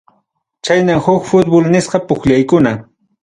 [0.67, 2.73] Chaynam huk fútbol nisqa pukllaykuna.